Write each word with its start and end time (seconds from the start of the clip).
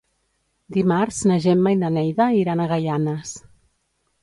Dimarts 0.77 1.19
na 1.33 1.37
Gemma 1.43 1.75
i 1.77 1.79
na 1.83 1.93
Neida 1.99 2.29
iran 2.41 2.65
a 2.65 2.69
Gaianes. 2.75 3.37